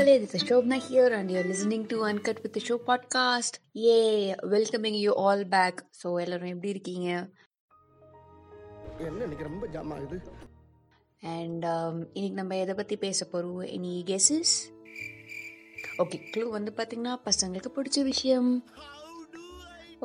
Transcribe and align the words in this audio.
மக்களே 0.00 0.20
this 0.20 0.34
is 0.36 0.42
Shobna 0.48 0.76
here 0.84 1.08
and 1.16 1.30
you're 1.32 1.48
listening 1.50 1.82
to 1.88 1.96
Uncut 2.08 2.38
with 2.42 2.52
the 2.56 2.60
Show 2.66 2.76
podcast. 2.80 3.54
Yay! 3.76 4.34
Welcoming 4.52 4.94
you 4.94 5.12
all 5.22 5.40
back. 5.54 5.74
So 5.98 6.06
எல்லாரும் 6.22 6.52
எப்படி 6.52 6.70
இருக்கீங்க 6.74 7.08
என்ன 9.08 9.42
ரொம்ப 9.48 9.66
jam 9.74 9.92
ஆகுது 9.96 10.18
அண்ட் 11.22 11.66
இன்னைக்கு 12.16 12.38
நம்ம 12.40 12.56
எதை 12.62 12.76
பற்றி 12.80 12.96
பேச 13.04 13.26
போகிறோம் 13.32 13.60
எனி 13.76 13.92
கெஸஸ் 14.10 14.54
ஓகே 16.04 16.20
க்ளூ 16.32 16.46
வந்து 16.56 16.72
பார்த்தீங்கன்னா 16.78 17.16
பசங்களுக்கு 17.28 17.72
பிடிச்ச 17.78 18.04
விஷயம் 18.12 18.50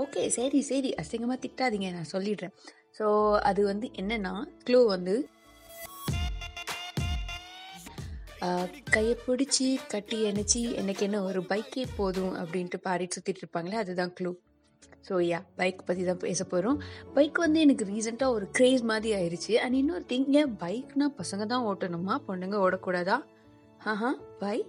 ஓகே 0.03 0.23
சரி 0.39 0.61
சரி 0.71 0.91
அசிங்கமாக 1.03 1.39
திட்டாதீங்க 1.45 1.91
நான் 1.97 2.13
சொல்லிடுறேன் 2.15 2.55
ஸோ 2.99 3.07
அது 3.51 3.63
வந்து 3.71 3.89
என்னன்னா 4.03 4.35
க்ளூ 4.67 4.81
வந்து 4.95 5.15
கையை 8.91 9.17
பிடிச்சி 9.27 9.77
கட்டி 9.87 10.23
அணைச்சி 10.23 10.75
எனக்கு 10.75 11.05
என்ன 11.05 11.23
ஒரு 11.23 11.41
பைக்கே 11.41 11.85
போதும் 11.95 12.35
அப்படின்ட்டு 12.35 12.77
பாடிட்டு 12.83 13.15
சுற்றிட்டு 13.17 13.41
இருப்பாங்களே 13.43 13.73
அதுதான் 13.73 14.13
க்ளூ 14.19 14.33
ஸோ 15.09 15.15
யா 15.25 15.39
பைக் 15.55 15.85
பற்றி 15.85 16.03
தான் 16.03 16.17
பேச 16.17 16.43
போகிறோம் 16.43 16.79
பைக் 17.13 17.37
வந்து 17.37 17.59
எனக்கு 17.59 17.85
ரீசெண்டாக 17.85 18.31
ஒரு 18.31 18.47
க்ரேஸ் 18.57 18.83
மாதிரி 18.83 19.19
ஆயிடுச்சு 19.19 19.53
அண்ட் 19.55 19.73
இன்னொரு 19.73 20.05
திங் 20.09 20.29
ஏன் 20.29 20.55
பைக்னா 20.59 21.07
பசங்க 21.17 21.45
தான் 21.45 21.65
ஓட்டணுமா? 21.65 22.17
பொண்ணுங்க 22.27 22.55
ஓடக்கூடாதா? 22.55 23.17
ஆஹா 23.83 24.15
by 24.39 24.65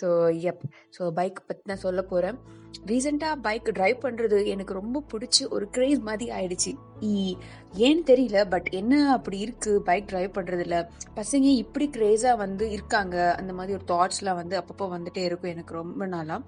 so 0.00 0.08
F 0.42 0.62
so 0.98 1.10
bike 1.10 1.46
பற்றி 1.46 1.62
தான் 1.64 1.76
சொல்ல 1.76 2.02
போகிறேன் 2.02 2.38
ரீசெண்டாக 2.86 3.36
பைக் 3.42 3.70
டிரைவ் 3.72 4.04
பண்ணுறது 4.04 4.38
எனக்கு 4.46 4.74
ரொம்ப 4.74 5.02
பிடிச்சி 5.12 5.42
ஒரு 5.50 5.68
க்ரேஸ் 5.76 6.00
மாதிரி 6.08 6.26
ஆயிடுச்சு. 6.38 6.72
ஏன்னு 7.84 8.02
தெரியல 8.10 8.50
பட் 8.50 8.68
என்ன 8.80 9.12
அப்படி 9.12 9.38
இருக்குது 9.46 9.84
பைக் 9.88 10.06
டிரைவ் 10.06 10.36
பண்ணுறதுல 10.38 10.76
பசங்க 11.16 11.48
இப்படி 11.62 11.90
க்ரேஸாக 11.96 12.36
வந்து 12.36 12.70
இருக்காங்க. 12.70 13.34
அந்த 13.38 13.52
மாதிரி 13.52 13.78
ஒரு 13.78 13.86
தாட்ஸ்லாம் 13.92 14.40
வந்து 14.42 14.58
அப்பப்போ 14.60 14.84
வந்துட்டே 14.96 15.24
இருக்கும் 15.28 15.50
எனக்கு 15.50 15.74
ரொம்ப 15.74 16.06
நாளாக 16.06 16.42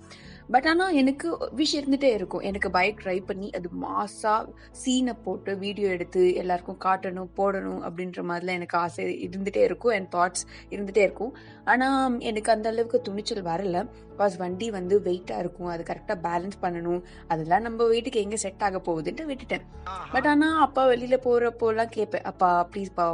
பட் 0.55 0.67
ஆனால் 0.71 0.97
எனக்கு 1.01 1.29
விஷ் 1.57 1.75
இருந்துகிட்டே 1.79 2.11
இருக்கும். 2.19 2.45
எனக்கு 2.51 2.69
பைக் 2.77 3.01
ட்ரைவ் 3.05 3.25
பண்ணி 3.31 3.49
அது 3.59 3.69
மாஸாக 3.83 4.53
சீனை 4.83 5.15
போட்டு 5.25 5.53
வீடியோ 5.65 5.89
எடுத்து 5.97 6.23
எல்லாருக்கும் 6.43 6.81
காட்டணும் 6.85 7.31
போடணும் 7.39 7.81
அப்படின்ற 7.89 8.23
மாதிரிலாம் 8.31 8.59
எனக்கு 8.61 8.79
ஆசை 8.79 9.07
இருந்துகிட்டே 9.27 9.63
இருக்கும். 9.69 9.95
என் 9.99 10.11
தாட்ஸ் 10.17 10.45
இருந்துகிட்டே 10.75 11.05
இருக்கும். 11.09 11.33
ஆனால் 11.65 12.19
எனக்கு 12.31 12.53
அந்த 12.57 12.69
அளவுக்கு 12.75 13.01
துணிச்சல் 13.09 13.43
வரல. 13.51 13.87
பிகாஸ் 14.13 14.37
வண்டி 14.43 14.69
வந்து 14.71 14.95
வெயிட்டாக 15.09 15.43
இருக்கும். 15.45 15.73
அது 15.75 15.83
கரெக்டாக 15.91 16.19
பேலன்ஸ் 16.29 16.59
பண்ணணும். 16.62 17.03
அதெல்லாம் 17.29 17.67
நம்ம 17.69 17.87
வீட்டுக்கு 17.95 18.23
எங்கே 18.27 18.39
செட் 18.45 18.65
ஆக 18.69 18.81
போகுதுன்ட்டு 18.89 19.29
விட்டுட்டேன். 19.33 19.67
பட் 20.15 20.27
ஆனால் 20.27 20.61
அப்பா 20.67 20.85
வெளியில் 20.93 21.25
போகிறப்போலாம் 21.27 21.95
கேட்பேன். 21.99 22.27
அப்பா 22.33 22.51
ப்ளீஸ்ப்பா 22.73 23.07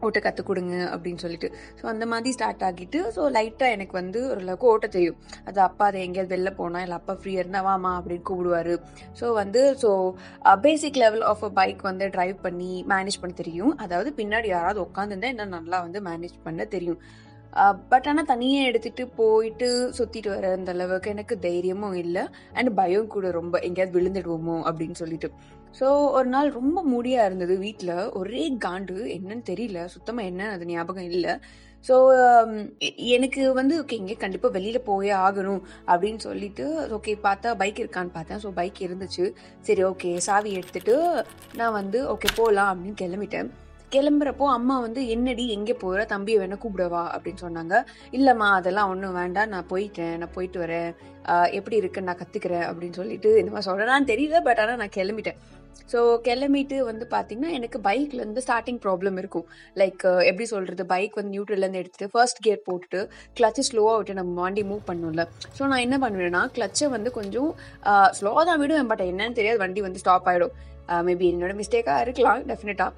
ஓட்ட 0.00 0.18
கற்றுக் 0.20 0.48
கொடுங்க 0.48 0.74
அப்படின்னு 0.94 1.22
சொல்லிட்டு. 1.24 1.48
ஸோ 1.78 1.84
அந்த 1.92 2.06
மாதிரி 2.06 2.30
ஸ்டார்ட் 2.36 2.64
ஆகிட்டு 2.68 3.00
ஸோ 3.16 3.22
லைட்டாக 3.36 3.74
எனக்கு 3.76 3.94
வந்து 4.00 4.20
ஓரளவுக்கு 4.32 4.66
ஓட்ட 4.72 4.86
தெரியும். 4.86 5.18
அது 5.48 5.60
அப்பா 5.60 5.86
அதை 5.86 6.00
எங்கேயாவது 6.06 6.34
வெளில 6.34 6.50
போனால் 6.60 6.82
இல்லை 6.82 6.96
அப்பா 7.00 7.14
ஃப்ரீயாக 7.20 7.42
இருந்தால் 7.42 7.66
வாமா 7.68 7.92
அப்படின்னு 7.98 8.26
கூப்பிடுவாரு. 8.30 8.74
ஸோ 9.20 9.32
வந்து 9.42 9.62
so 9.84 9.90
basic 10.66 11.00
level 11.04 11.24
of 11.32 11.44
a 11.44 11.52
bike 11.60 11.82
வந்து 11.82 12.08
டிரைவ் 12.16 12.36
பண்ணி 12.46 12.72
மேனேஜ் 12.94 13.20
பண்ண 13.20 13.34
தெரியும். 13.42 13.74
அதாவது 13.76 14.12
பின்னாடி 14.20 14.46
யாராவது 14.46 14.80
உட்காந்துருந்தா 14.86 15.32
என்ன 15.34 15.44
நல்லா 15.44 15.80
வந்து 15.80 16.00
மேனேஜ் 16.00 16.36
பண்ண 16.48 16.64
தெரியும். 16.64 17.00
பட் 17.92 18.06
ஆனால் 18.10 18.30
தனியாக 18.30 18.68
எடுத்துட்டு 18.70 19.04
போயிட்டு 19.20 19.68
சுற்றிட்டு 19.98 20.30
வர 20.34 20.50
அந்த 20.56 20.72
அளவுக்கு 20.76 21.12
எனக்கு 21.14 21.34
தைரியமும் 21.46 21.98
இல்லை. 22.04 22.24
அண்ட் 22.58 22.70
பயம் 22.80 23.12
கூட 23.14 23.30
ரொம்ப 23.40 23.58
எங்கேயாவது 23.68 23.96
விழுந்துடுவோமோ 23.96 24.56
அப்படின்னு 24.68 24.96
சொல்லிட்டு. 25.02 25.30
ஸோ 25.78 25.86
ஒரு 26.18 26.28
நாள் 26.34 26.56
ரொம்ப 26.58 26.78
மூடியா 26.92 27.22
இருந்தது 27.28 27.54
வீட்டில் 27.66 27.94
ஒரே 28.20 28.42
காண்டு 28.66 28.96
என்னன்னு 29.16 29.44
தெரியல. 29.52 29.80
சுத்தமாக 29.94 30.30
என்ன 30.30 30.50
அது 30.56 30.66
ஞாபகம் 30.72 31.08
இல்லை. 31.10 31.34
ஸோ 31.88 31.96
um, 32.20 32.52
எனக்கு 33.16 33.42
வந்து 33.58 33.74
ஓகே 33.82 33.98
இங்கே 34.02 34.16
கண்டிப்பாக 34.22 34.54
வெளியில் 34.56 34.86
போயே 34.88 35.12
ஆகணும். 35.26 35.60
அப்படின்னு 35.90 36.20
சொல்லிட்டு 36.28 36.64
ஓகே 36.96 37.12
பார்த்தா 37.26 37.50
பைக் 37.60 37.82
இருக்கான்னு 37.82 38.16
பார்த்தேன். 38.16 38.40
ஸோ 38.44 38.50
பைக் 38.60 38.80
இருந்துச்சு. 38.86 39.26
சரி 39.68 39.84
ஓகே 39.90 40.10
சாவி 40.28 40.52
எடுத்துட்டு 40.60 40.96
நான் 41.60 41.76
வந்து 41.80 42.00
ஓகே 42.14 42.30
போகலாம் 42.40 42.72
அப்படின்னு 42.72 43.00
கிளம்பிட்டேன். 43.04 43.50
கிளம்புறப்போ 43.96 44.46
அம்மா 44.58 44.78
வந்து 44.86 45.02
என்னடி 45.16 45.46
எங்கே 45.56 45.76
போகிற 45.82 46.00
தம்பியை 46.14 46.38
வேணா 46.44 46.58
கூப்பிடவா? 46.62 47.04
அப்படின்னு 47.16 47.44
சொன்னாங்க. 47.46 47.74
இல்லைம்மா 48.18 48.48
அதெல்லாம் 48.60 48.90
ஒன்றும் 48.94 49.18
வேண்டாம். 49.20 49.52
நான் 49.56 49.70
போயிட்டேன். 49.74 50.16
நான் 50.22 50.34
போயிட்டு 50.38 50.60
வரேன். 50.64 50.90
எப்படி 51.58 51.76
இருக்குன்னு 51.82 52.08
நான் 52.08 52.22
கற்றுக்கிறேன் 52.22 52.66
அப்படின்னு 52.70 52.98
சொல்லிட்டு 52.98 53.30
இந்த 53.42 53.50
மாதிரி 53.52 53.68
சொல்கிறேன்னு 53.68 54.10
தெரியல 54.10 54.40
பட் 54.48 54.60
ஆனால் 54.62 54.80
நான் 54.82 54.96
கிளம்பிட்டேன். 54.96 55.38
ஸோ 55.92 55.98
கிளம்பிட்டு 56.26 56.76
வந்து 56.90 57.04
பார்த்தீங்கன்னா 57.14 57.50
எனக்கு 57.56 57.78
பைக்ல 57.86 58.20
இருந்து 58.22 58.42
ஸ்டார்டிங் 58.44 58.78
ப்ராப்ளம் 58.84 59.16
இருக்கும். 59.22 59.46
லைக் 59.80 60.04
எப்படி 60.30 60.46
சொல்கிறது 60.52 60.84
பைக் 60.92 61.18
வந்து 61.18 61.32
நியூட்ரல்லேருந்து 61.34 61.80
எடுத்துட்டு 61.82 62.08
ஃபர்ஸ்ட் 62.14 62.40
கியர் 62.44 62.62
போட்டுட்டு 62.68 63.00
கிளச்சு 63.40 63.64
ஸ்லோவாக 63.70 63.96
விட்டு 63.98 64.18
நம்ம 64.20 64.40
வண்டி 64.46 64.64
மூவ் 64.70 64.82
பண்ணும்ல. 64.90 65.24
ஸோ 65.58 65.62
நான் 65.72 65.84
என்ன 65.86 65.98
பண்ணுவேன்னா 66.04 66.42
கிளச்சை 66.56 66.88
வந்து 66.96 67.12
கொஞ்சம் 67.18 67.50
ஸ்லோவாக 68.18 68.44
தான் 68.50 68.60
விடுவேன். 68.62 68.90
பட் 68.92 69.04
என்னன்னு 69.10 69.38
தெரியாது. 69.40 69.60
வண்டி 69.64 69.82
வந்து 69.88 70.02
ஸ்டாப் 70.04 70.28
ஆகிடும் 70.32 70.54
மேபி 71.08 71.26
என்னோட 71.34 71.52
மிஸ்டேக்காக 71.60 72.02
இருக்கலாம் 72.06 72.42
டெஃபினட்டாக 72.52 72.92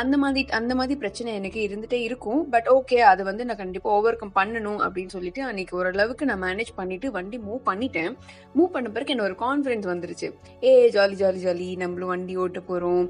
அந்த 0.00 0.14
மாதிரி 0.22 0.42
அந்த 0.58 0.72
மாதிரி 0.78 0.94
பிரச்சனை 1.02 1.30
எனக்கு 1.40 1.60
இருந்துட்டே 1.66 1.98
இருக்கும். 2.06 2.40
பட் 2.54 2.68
ஓகே 2.76 2.96
அது 3.10 3.22
வந்து 3.28 3.46
நான் 3.48 3.60
கண்டிப்பாக 3.62 3.96
ஓவர் 3.98 4.18
கம் 4.20 4.34
பண்ணணும் 4.38 4.80
அப்படின்னு 4.86 5.14
சொல்லிட்டு 5.16 5.40
அன்னைக்கு 5.48 5.76
ஓரளவுக்கு 5.80 6.28
நான் 6.30 6.42
மேனேஜ் 6.46 6.72
பண்ணிட்டு 6.80 7.08
வண்டி 7.16 7.38
மூவ் 7.46 7.62
பண்ணிட்டேன். 7.70 8.12
மூவ் 8.56 8.74
பண்ண 8.76 8.90
பிறகு 8.96 9.12
என்ன 9.14 9.26
ஒரு 9.28 9.36
கான்ஃபிடன்ஸ் 9.46 9.88
வந்துருச்சு. 9.92 10.30
ஏ 10.68 10.72
ஜாலி 10.96 11.16
ஜாலி 11.22 11.40
ஜாலி 11.46 11.68
நம்மளும் 11.84 12.12
வண்டி 12.14 12.36
ஓட்ட 12.44 12.62
போகிறோம் 12.70 13.06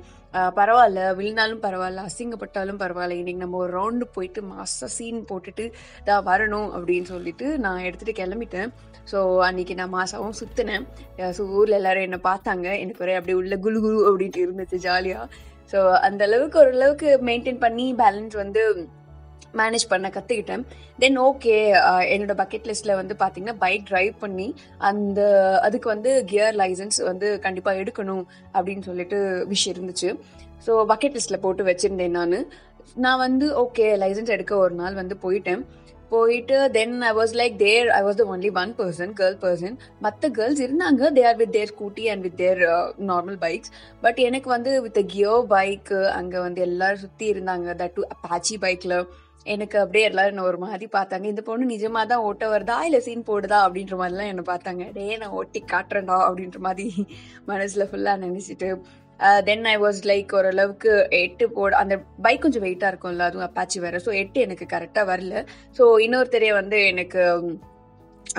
பரவாயில்ல 0.58 1.00
விழுந்தாலும் 1.18 1.62
பரவாயில்ல 1.66 2.00
அசிங்கப்பட்டாலும் 2.08 2.80
பரவாயில்ல. 2.82 3.20
இன்னைக்கு 3.20 3.44
நம்ம 3.44 3.58
ஒரு 3.64 3.72
ரவுண்டு 3.78 4.06
போயிட்டு 4.16 4.40
மாசா 4.52 4.88
சீன் 4.96 5.20
போட்டுட்டு 5.30 5.64
தான் 6.08 6.26
வரணும் 6.30 6.68
அப்படின்னு 6.76 7.08
சொல்லிட்டு 7.14 7.46
நான் 7.64 7.84
எடுத்துட்டு 7.88 8.18
கிளம்பிட்டேன். 8.22 8.70
ஸோ 9.12 9.18
அன்னைக்கு 9.46 9.74
நான் 9.82 9.94
மாசாவும் 9.98 10.38
சுத்தினேன். 10.40 10.84
ஸோ 11.36 11.44
ஊரில் 11.58 11.78
எல்லாரும் 11.82 12.06
என்னை 12.08 12.18
பார்த்தாங்க. 12.30 12.66
எனக்கு 12.82 13.04
ஒரே 13.06 13.14
அப்படியே 13.18 13.38
உள்ள 13.42 13.56
குலு 13.66 13.80
குலு 13.84 14.00
அப்படின்ட்டு 14.10 14.44
இருந்துச்சு 14.46 14.78
ஜாலியாக 14.88 15.30
ஸோ 15.72 15.80
அந்த 16.08 16.22
அளவுக்கு 16.28 16.58
ஓரளவுக்கு 16.62 17.10
மெயின்டைன் 17.30 17.60
பண்ணி 17.64 17.86
பேலன்ஸ் 18.02 18.36
வந்து 18.44 18.62
மேனேஜ் 19.58 19.84
பண்ண 19.90 20.06
கற்றுக்கிட்டேன் 20.14 20.62
தென் 21.02 21.18
ஓகே 21.26 21.54
என்னோட 22.14 22.34
பக்கெட் 22.40 22.66
லிஸ்ட்டில் 22.70 22.98
வந்து 23.00 23.14
பார்த்தீங்கன்னா 23.22 23.54
பைக் 23.62 23.86
டிரைவ் 23.90 24.14
பண்ணி 24.24 24.48
அந்த 24.88 25.20
அதுக்கு 25.66 25.88
வந்து 25.94 26.10
கியர் 26.30 26.58
லைசன்ஸ் 26.60 26.98
வந்து 27.10 27.28
கண்டிப்பாக 27.46 27.80
எடுக்கணும் 27.82 28.24
அப்படின்னு 28.54 28.86
சொல்லிட்டு 28.88 29.18
விஷயம் 29.52 29.76
இருந்துச்சு. 29.76 30.10
ஸோ 30.66 30.72
பக்கெட் 30.92 31.16
லிஸ்ட்டில் 31.16 31.42
போட்டு 31.44 31.64
வச்சுருந்தேன் 31.70 32.16
நான். 32.18 32.38
நான் 33.04 33.22
வந்து 33.26 33.46
ஓகே 33.64 33.86
லைசன்ஸ் 34.02 34.34
எடுக்க 34.36 34.52
ஒரு 34.56 34.74
நாள் 34.74 35.00
வந்து 35.00 35.16
போயிட்டேன். 35.24 35.62
போயிட்டு 36.10 36.56
then 36.76 36.96
I 37.10 37.12
was 37.18 37.34
like 37.40 37.56
there 37.64 37.88
I 37.98 38.00
was 38.06 38.18
the 38.20 38.24
only 38.34 38.50
one 38.62 38.72
person 38.80 39.12
girl 39.20 39.38
person 39.44 39.76
மற்ற 40.06 40.30
கேர்ள்ஸ் 40.38 40.62
இருந்தாங்க. 40.66 41.10
They 41.18 41.22
are 41.30 41.38
with 41.42 41.54
their 41.56 41.72
scooty 41.74 42.04
and 42.12 42.24
with 42.26 42.36
their 42.42 42.62
normal 43.10 43.38
bikes 43.44 43.72
but 44.04 44.20
எனக்கு 44.28 44.48
வந்து 44.56 44.72
வித் 44.86 45.00
கியோ 45.14 45.34
பைக் 45.54 45.94
அங்கே 46.18 46.38
வந்து 46.46 46.60
எல்லாரும் 46.68 47.02
சுற்றி 47.04 47.26
இருந்தாங்க. 47.32 47.66
தட் 47.82 47.96
டு 47.98 48.04
அப்பாச்சி 48.14 48.56
பைக்கில் 48.66 48.98
எனக்கு 49.54 49.76
அப்படியே 49.82 50.04
எல்லாரும் 50.08 50.32
என்ன 50.32 50.42
ஒரு 50.42 50.58
மாதிரி 50.58 50.86
பார்த்தாங்க. 50.92 51.26
இந்த 51.32 51.42
பொண்ணு 51.42 51.66
நிஜமா 51.74 52.00
தான் 52.06 52.24
ஓட்ட 52.28 52.44
வருதா? 52.54 52.76
இல்லை 52.86 53.00
சீன் 53.00 53.28
போடுதா? 53.28 53.58
அப்படின்ற 53.66 53.94
மாதிரிலாம் 54.00 54.30
என்னை 54.32 54.44
பார்த்தாங்க. 54.48 54.84
டே 54.96 55.04
நான் 55.16 55.36
ஓட்டி 55.40 55.60
காட்டுறேன்டா 55.72 56.16
அப்படின்ற 56.28 56.58
மாதிரி 56.66 57.06
மனசில் 57.50 57.88
ஃபுல்லாக 57.90 58.22
நினச்சிட்டு. 58.26 58.70
தென் 59.48 59.64
ஐ 59.74 59.76
வாஸ் 59.84 60.00
லைக் 60.10 60.36
ஓரளவுக்கு 60.40 60.92
எட்டு 61.22 61.46
போட 61.56 61.72
அந்த 61.84 61.94
பைக் 62.26 62.44
கொஞ்சம் 62.44 62.66
வெயிட்டாக 62.66 62.92
இருக்கும்ல 62.92 63.30
அதுவும் 63.30 63.48
அப்பாச்சி 63.48 63.80
வேறு. 63.86 64.04
ஸோ 64.04 64.12
எட்டு 64.22 64.44
எனக்கு 64.48 64.66
கரெக்டாக 64.74 65.10
வரல. 65.14 65.42
ஸோ 65.78 65.84
இன்னொருத்தரே 66.06 66.52
வந்து 66.60 66.78
எனக்கு 66.92 67.22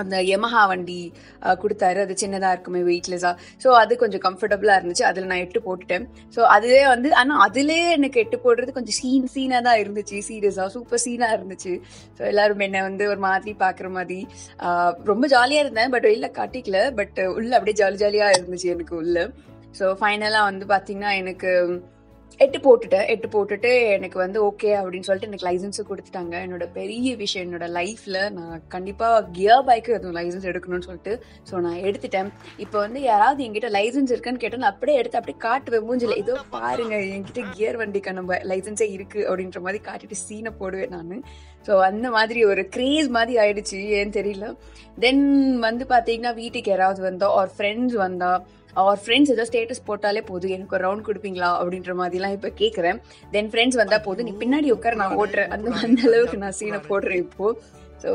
அந்த 0.02 0.16
யமஹா 0.30 0.62
வண்டி 0.72 0.98
கொடுத்தாரு. 1.62 2.00
அது 2.06 2.14
சின்னதாக 2.22 2.56
இருக்குமே 2.56 2.82
வெயிட்லெஸ்ஸாக 2.90 3.36
ஸோ 3.64 3.70
அது 3.82 3.94
கொஞ்சம் 4.02 4.24
கம்ஃபர்டபுளாக 4.26 4.80
இருந்துச்சு. 4.80 5.06
அதில் 5.10 5.30
நான் 5.32 5.42
எட்டு 5.46 5.60
போட்டுட்டேன். 5.68 6.06
ஸோ 6.36 6.42
அதுவே 6.56 6.82
வந்து 6.94 7.10
ஆனால் 7.22 7.42
அதுலேயே 7.46 7.88
எனக்கு 7.98 8.22
எட்டு 8.24 8.40
போடுறது 8.46 8.78
கொஞ்சம் 8.78 8.98
சீன் 9.00 9.28
சீனாக 9.36 9.62
தான் 9.68 9.80
இருந்துச்சு. 9.84 10.18
சீரியஸாக 10.30 10.70
சூப்பர் 10.76 11.04
சீனாக 11.06 11.38
இருந்துச்சு. 11.38 11.74
ஸோ 12.18 12.24
எல்லாரும் 12.32 12.64
என்னை 12.68 12.84
வந்து 12.90 13.06
ஒரு 13.14 13.22
மாதிரி 13.28 13.54
பார்க்குற 13.66 13.90
மாதிரி 13.98 14.20
ரொம்ப 15.12 15.28
ஜாலியாக 15.36 15.66
இருந்தேன். 15.66 15.94
பட் 15.96 16.08
வெளில 16.12 16.30
காட்டிக்கல. 16.40 16.80
பட் 17.02 17.20
உள்ள 17.38 17.52
அப்படியே 17.60 17.80
ஜாலி 17.84 18.00
ஜாலியாக 18.06 18.38
இருந்துச்சு 18.40 18.74
எனக்கு 18.76 18.96
உள்ள. 19.04 19.28
ஸோ 19.78 19.86
ஃபைனலாக 19.94 20.44
வந்து 20.44 20.66
பார்த்தீங்கன்னா 20.66 21.12
எனக்கு 21.14 21.52
எட்டு 22.44 22.58
போட்டுட்டேன் 22.66 23.08
எட்டு 23.14 23.28
போட்டுட்டு 23.34 23.70
எனக்கு 23.96 24.18
வந்து 24.22 24.40
ஓகே 24.50 24.70
அப்படின்னு 24.80 25.08
சொல்லிட்டு 25.08 25.30
எனக்கு 25.30 25.48
லைசன்ஸும் 25.48 25.88
கொடுத்துட்டாங்க. 25.90 26.34
என்னோட 26.46 26.66
பெரிய 26.78 27.16
விஷயம் 27.22 27.46
என்னோட 27.48 27.68
லைஃப்பில் 27.78 28.20
நான் 28.38 28.62
கண்டிப்பாக 28.76 29.24
கியர் 29.38 29.66
பைக்கு 29.70 29.96
எதுவும் 29.98 30.16
லைசன்ஸ் 30.20 30.48
எடுக்கணும்னு 30.52 30.88
சொல்லிட்டு 30.88 31.14
ஸோ 31.50 31.62
நான் 31.66 31.80
எடுத்துட்டேன். 31.90 32.30
இப்போ 32.66 32.78
வந்து 32.86 33.00
யாராவது 33.10 33.44
என்கிட்ட 33.46 33.72
லைசன்ஸ் 33.78 34.14
இருக்குன்னு 34.14 34.44
கேட்டால் 34.44 34.64
நான் 34.64 34.74
அப்படியே 34.76 35.00
எடுத்து 35.02 35.20
அப்படியே 35.22 35.40
காட்டுவேன் 35.48 35.86
மூஞ்சில. 35.88 36.18
ஏதோ 36.24 36.36
பாருங்க 36.56 36.98
என்கிட்ட 37.16 37.44
கியர் 37.56 37.80
வண்டிக்கு 37.82 38.14
நம்ம 38.20 38.38
லைசன்ஸே 38.52 38.88
இருக்கு 38.98 39.22
அப்படின்ற 39.30 39.62
மாதிரி 39.66 39.82
காட்டிட்டு 39.90 40.20
சீனை 40.26 40.54
போடுவேன் 40.62 40.96
நான். 40.98 41.26
ஸோ 41.68 41.74
அந்த 41.90 42.08
மாதிரி 42.18 42.42
ஒரு 42.52 42.64
கிரேஸ் 42.76 43.10
மாதிரி 43.18 43.36
ஆயிடுச்சு 43.46 43.80
ஏன்னு 43.98 44.18
தெரியல. 44.20 44.48
தென் 45.06 45.26
வந்து 45.68 45.86
பார்த்தீங்கன்னா 45.92 46.34
வீட்டுக்கு 46.44 46.72
யாராவது 46.74 47.02
வந்தா 47.10 47.30
ஒரு 47.42 47.52
ஃப்ரெண்ட்ஸ் 47.58 47.98
வந்தா 48.06 48.32
அவர் 48.80 49.00
ஃப்ரெண்ட்ஸ் 49.04 49.32
ஏதோ 49.34 49.44
ஸ்டேட்டஸ் 49.50 49.88
போட்டாலே 49.88 50.22
போதும். 50.28 50.52
எனக்கு 50.56 50.76
ஒரு 50.78 50.84
ரவுண்ட் 50.86 51.06
கொடுப்பீங்களா? 51.08 51.50
அப்படின்ற 51.62 51.94
மாதிரி 52.00 52.19
மாதிரிலாம் 52.20 52.38
இப்போ 52.38 52.52
கேட்குறேன் 52.62 52.98
தென் 53.36 53.52
ஃப்ரெண்ட்ஸ் 53.52 53.80
வந்தால் 53.82 54.06
போதும். 54.08 54.28
நீ 54.30 54.34
பின்னாடி 54.44 54.70
உட்கார 54.78 54.96
நான் 55.04 55.20
ஓட்டுறேன். 55.22 55.52
அந்த 55.56 55.72
அந்த 55.88 56.02
அளவுக்கு 56.10 56.44
நான் 56.44 56.58
சீனை 56.60 56.82
போடுறேன் 56.92 57.24
இப்போ. 57.28 57.48
So 58.04 58.12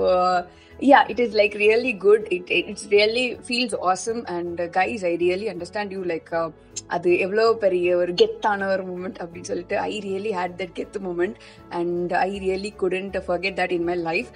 yeah 0.90 1.02
it 1.12 1.18
is 1.24 1.32
like 1.40 1.52
really 1.62 1.92
good. 2.04 2.22
It, 2.36 2.46
it 2.56 2.64
it's 2.70 2.84
really 2.94 3.24
feels 3.48 3.72
awesome. 3.88 4.20
And 4.36 4.60
uh, 4.60 4.66
guys 4.76 5.04
i 5.10 5.14
really 5.22 5.48
understand 5.52 5.92
you 5.96 6.02
like 6.12 6.30
uh, 6.40 6.48
அது 6.94 7.10
எவ்வளோ 7.24 7.44
பெரிய 7.64 7.96
ஒரு 8.00 8.12
கெத்தான 8.20 8.66
ஒரு 8.72 8.82
மூமெண்ட் 8.88 9.18
அப்படின்னு 9.22 9.50
சொல்லிட்டு 9.50 9.76
I 9.90 9.92
really 10.06 10.32
hate 10.38 10.56
that 10.60 10.74
get 10.78 10.98
moment 11.06 11.36
and 11.78 12.12
I 12.26 12.30
really 12.44 12.72
couldn't 12.82 13.16
forget 13.26 13.56
that 13.60 13.74
in 13.76 13.86
my 13.90 13.96
life 14.10 14.30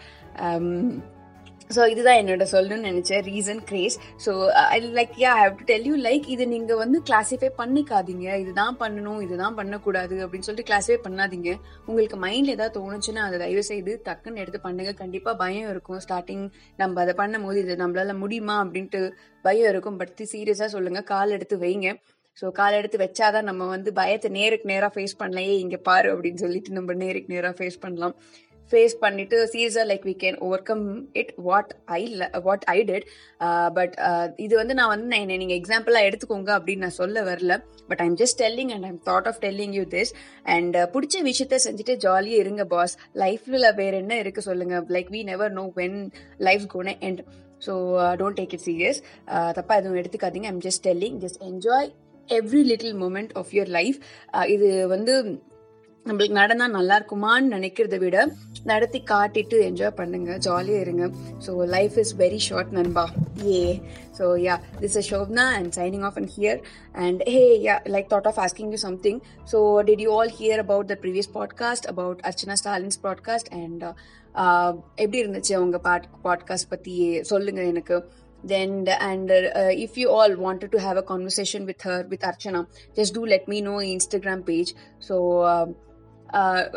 so 1.76 1.80
இதுதான் 1.92 2.18
என்னோட 2.20 2.44
சொல்லணும்னு 2.52 2.88
நினைச்சேன். 2.90 3.22
Reason 3.30 3.62
grace 3.70 3.96
so 4.24 4.32
I 4.74 4.76
like 4.98 5.14
yeah 5.24 5.32
have 5.40 5.54
to 5.60 5.66
tell 5.70 5.86
you 5.90 5.96
like 6.08 6.26
இது 6.34 6.44
நீங்க 6.54 6.76
வந்து 6.82 7.00
கிளாஸிஃபை 7.10 7.50
பண்ணிக்காதீங்க. 7.60 8.26
இதுதான் 8.42 8.76
பண்ணணும் 8.82 9.20
இதுதான் 9.26 9.56
பண்ணக்கூடாது 9.60 10.16
அப்படின்னு 10.24 10.48
சொல்லிட்டு 10.48 10.68
கிளாஸிஃபை 10.70 10.98
பண்ணாதீங்க. 11.06 11.52
உங்களுக்கு 11.88 12.18
மைண்ட்ல 12.26 12.56
ஏதாவது 12.58 12.76
தோணுச்சுன்னா 12.78 13.24
அதை 13.28 13.38
தயவு 13.44 13.64
செய்து 13.70 13.94
டக்குன்னு 14.08 14.42
எடுத்து 14.44 14.60
பண்ணுங்க. 14.66 14.92
கண்டிப்பா 15.02 15.32
பயம் 15.44 15.70
இருக்கும். 15.72 16.02
ஸ்டார்டிங் 16.06 16.46
நம்ம 16.82 17.00
அதை 17.04 17.14
பண்ணும் 17.22 17.46
போது 17.48 17.58
இது 17.64 17.76
நம்மளால 17.84 18.14
முடியுமா 18.22 18.56
அப்படின்ட்டு 18.64 19.02
பயம் 19.48 19.70
இருக்கும். 19.72 19.98
பட் 20.02 20.22
சீரியஸா 20.34 20.68
சொல்லுங்க. 20.76 21.02
கால் 21.14 21.36
எடுத்து 21.38 21.58
வைங்க. 21.66 21.90
ஸோ 22.40 22.48
கால் 22.58 22.76
எடுத்து 22.78 22.98
வச்சாதான் 23.02 23.46
நம்ம 23.48 23.62
வந்து 23.72 23.90
பயத்தை 23.98 24.28
நேருக்கு 24.36 24.68
நேராக 24.70 24.90
ஃபேஸ் 24.94 25.14
பண்ணலையே 25.22 25.54
இங்கே 25.62 25.78
பாரு 25.88 26.08
அப்படின்னு 26.12 26.40
சொல்லிட்டு 26.42 26.76
நம்ம 26.76 26.94
நேருக்கு 27.00 27.32
நேராக 27.34 27.54
ஃபேஸ் 27.58 27.78
பண்ணலாம். 27.84 28.14
ஃபேஸ் 28.70 28.94
பண்ணிட்டு 29.02 29.36
சீரியஸாக 29.52 29.86
like 29.90 30.04
we 30.10 30.14
can 30.22 30.38
overcome 30.70 30.84
it 31.20 31.32
what 31.48 31.72
I 31.98 32.00
what 32.46 32.64
I 32.74 32.78
did 32.90 33.06
but 33.78 33.94
இது 34.46 34.54
வந்து 34.60 34.76
நான் 34.80 34.92
வந்து 34.94 35.08
நான் 35.12 35.24
என்னை 35.24 35.38
நீங்கள் 35.42 35.58
எக்ஸாம்பிளாக 35.60 36.08
எடுத்துக்கோங்க 36.08 36.52
அப்படின்னு 36.58 36.84
நான் 36.86 36.98
சொல்ல 37.00 37.22
வரல. 37.30 37.56
But 37.90 38.02
I'm 38.06 38.16
just 38.22 38.38
telling 38.42 38.72
and 38.76 38.86
I'm 38.90 39.00
thought 39.10 39.28
of 39.30 39.40
telling 39.46 39.74
you 39.78 39.84
this 39.96 40.12
and 40.56 40.76
பிடிச்ச 40.94 41.22
விஷயத்த 41.30 41.58
செஞ்சுட்டு 41.66 41.96
ஜாலியாக 42.06 42.42
இருங்க 42.44 42.64
பாஸ் 42.74 42.96
லைஃப்ல 43.24 43.74
வேற 43.82 43.92
என்ன 44.02 44.16
இருக்கு 44.24 44.42
சொல்லுங்க. 44.48 44.76
Like 44.96 45.12
we 45.16 45.22
never 45.32 45.54
know 45.60 45.66
when 45.80 45.98
life 46.48 46.66
gonna 46.74 46.96
and 47.08 47.22
so 47.66 47.74
don't 48.20 48.38
take 48.40 48.52
it 48.56 48.66
serious 48.68 49.00
தப்பாக 49.58 49.80
எதுவும் 49.80 50.00
எடுத்துக்காதீங்க. 50.02 50.48
I'm 50.52 50.62
just 50.68 50.84
telling 50.88 51.18
just 51.24 51.40
enjoy 51.50 51.88
every 52.28 52.62
little 52.70 52.96
moment 53.02 53.30
of 53.40 53.52
your 53.56 53.70
life 53.76 53.98
இது 54.54 54.68
வந்து 54.94 55.14
நம்மளுக்கு 56.06 56.36
நடந்தா 56.38 56.66
நல்லா 56.76 56.94
இருக்குமான்னு 56.98 57.52
நினைக்கிறத 57.54 57.96
விட 58.02 58.18
நடத்தி 58.70 59.00
காட்டிட்டு 59.10 59.56
என்ஜாய் 59.68 59.96
பண்ணுங்க. 59.98 60.30
ஜாலியாக 60.46 60.84
இருங்க. 60.84 61.04
So 61.46 61.52
life 61.74 61.96
is 62.02 62.12
very 62.22 62.40
short 62.46 62.70
நண்பா. 62.76 63.04
A 63.46 63.62
so 64.18 64.26
yeah 64.44 64.54
this 64.82 64.96
is 65.00 65.08
Shobna 65.12 65.44
and 65.56 65.70
signing 65.78 66.04
off 66.08 66.16
and 66.20 66.30
here 66.36 66.60
and 67.04 67.20
hey 67.34 67.42
yeah 67.66 67.74
like 67.94 68.08
thought 68.12 68.28
of 68.30 68.38
asking 68.44 68.70
you 68.74 68.80
something 68.86 69.18
so 69.52 69.58
did 69.88 70.02
you 70.04 70.12
all 70.18 70.32
hear 70.38 70.62
about 70.64 70.88
the 70.92 70.96
previous 71.02 71.30
podcast 71.38 71.88
about 71.92 72.22
Archana 72.30 72.56
Stalin's 72.62 73.00
podcast 73.06 73.50
and 73.62 73.84
எப்படி 75.02 75.18
இருந்துச்சு 75.24 75.54
அவங்க 75.58 75.80
பாட் 75.88 76.08
podcast 76.28 76.70
பற்றி 76.74 76.96
சொல்லுங்க 77.32 77.62
எனக்கு. 77.74 77.98
Then 78.50 78.72
and 79.06 79.30
uh, 79.36 79.70
if 79.84 79.92
you 80.00 80.08
all 80.16 80.32
wanted 80.44 80.70
to 80.74 80.80
have 80.84 80.98
a 81.00 81.02
conversation 81.08 81.62
with 81.70 81.80
her 81.86 81.96
with 82.10 82.22
archana 82.28 82.60
just 82.98 83.12
do 83.16 83.22
let 83.32 83.44
me 83.52 83.58
know 83.66 83.78
instagram 83.94 84.40
page. 84.50 84.70
So 85.06 85.16
uh, 85.52 85.66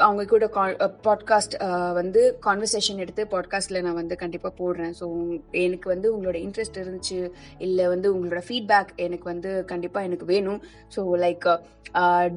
அவங்க 0.06 0.24
கூட 0.25 0.45
podcast 1.06 1.56
வந்து 1.94 2.21
conversation 2.45 3.01
எடுத்து 3.03 3.24
பாட்காஸ்ட்ல 3.31 3.81
நான் 3.81 4.00
வந்து 4.00 4.15
கண்டிப்பாக 4.21 4.53
போடுறேன். 4.59 4.94
ஸோ 5.00 5.06
எனக்கு 5.65 5.89
வந்து 5.89 6.07
உங்களோட 6.15 6.38
இன்ட்ரெஸ்ட் 6.45 6.80
இருந்துச்சு 6.81 7.19
இல்லை 7.57 7.88
வந்து 7.88 8.09
உங்களோட 8.15 8.42
ஃபீட்பேக் 8.48 8.92
எனக்கு 8.95 9.24
வந்து 9.24 9.51
கண்டிப்பாக 9.65 10.07
எனக்கு 10.09 10.25
வேணும். 10.25 10.62
So 10.95 11.03
like 11.25 11.48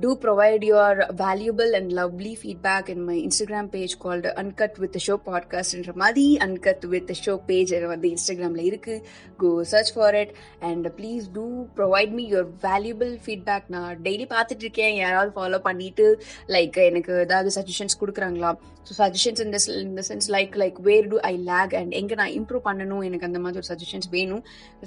to 0.02 0.10
provide 0.22 0.64
your 0.70 1.00
valuable 1.20 1.72
and 1.78 1.90
lovely 1.98 2.32
feedback 2.40 2.88
in 2.94 3.04
my 3.08 3.16
Instagram 3.26 3.68
page 3.74 3.94
called 4.04 4.32
uncut 4.42 4.78
with 4.84 4.98
Sho 5.06 5.16
பாட்காஸ்ட்ன்ற 5.28 5.94
மாதிரி 6.02 6.26
அன்கட் 6.46 6.86
வித் 6.94 7.12
ஷோ 7.24 7.34
பேஜ் 7.46 7.74
வந்து 7.94 8.08
இன்ஸ்டாகிராமில் 8.14 8.66
இருக்கு. 8.70 8.96
Go 9.36 9.62
search 9.62 9.92
for 9.94 10.18
it 10.22 10.34
and 10.70 10.86
please 10.98 11.24
to 11.32 11.46
provide 11.76 12.12
me 12.18 12.26
your 12.32 12.50
valuable 12.66 13.14
feedback 13.26 13.68
நான் 13.76 14.02
daily 14.02 14.28
பார்த்துட்டு 14.34 14.66
இருக்கேன். 14.66 14.94
யாராவது 15.04 15.32
follow 15.36 15.58
பண்ணிட்டு 15.68 16.06
like 16.48 16.78
எனக்கு 16.90 17.03
எனக்கு 17.04 17.24
ஏதாவது 17.26 17.50
சஜஷன்ஸ் 17.56 17.96
கொடுக்குறாங்களா? 18.00 18.50
ஸோ 18.86 18.92
சஜஷன்ஸ் 19.00 19.40
இந்த 19.44 19.58
இந்த 19.86 20.02
sense 20.08 20.28
like 20.34 20.54
like 20.62 20.76
where 20.88 21.08
do 21.12 21.16
I 21.30 21.32
lag 21.50 21.72
and 21.80 21.92
எங்கே 22.00 22.14
நான் 22.20 22.32
இம்ப்ரூவ் 22.38 22.62
பண்ணணும்? 22.68 23.02
எனக்கு 23.08 23.28
அந்த 23.28 23.40
மாதிரி 23.44 23.60
ஒரு 23.60 23.68
சஜஷன்ஸ் 23.72 24.08
வேணும். 24.16 24.42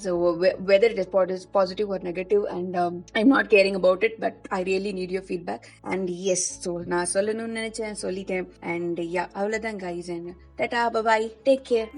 So 0.05 0.11
whether 0.71 0.95
it 0.95 1.01
is 1.35 1.47
positive 1.57 1.93
or 1.95 2.03
negative 2.09 2.43
and 2.55 2.77
I 3.17 3.21
am 3.25 3.33
not 3.35 3.51
caring 3.55 3.77
about 3.81 4.05
it 4.09 4.17
but 4.25 4.39
I 4.59 4.61
really 4.71 4.93
need 4.99 5.13
your 5.17 5.27
feedback 5.29 5.67
and 5.93 6.09
yes 6.35 6.47
so 6.65 6.73
நான் 6.95 7.11
சொல்லணும்னு 7.15 7.59
நினைச்சேன் 7.61 8.01
சொல்லிட்டேன். 8.05 8.47
அண்ட் 8.73 9.01
யா 9.17 9.25
அவ்வளோதான் 9.39 9.79
guys 9.85 10.11
and 10.17 10.33
tata 10.61 10.83
bye 11.09 11.29
take 11.49 11.65
care 11.71 11.89